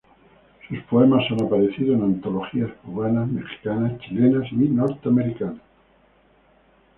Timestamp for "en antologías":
1.93-2.71